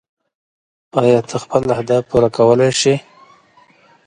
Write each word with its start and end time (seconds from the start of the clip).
ایا 1.01 1.19
ته 1.29 1.35
خپل 1.43 1.63
اهداف 1.75 2.03
پوره 2.09 2.29
کولی 2.37 2.69
شې؟ 2.79 2.93